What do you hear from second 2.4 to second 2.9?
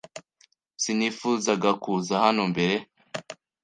mbere.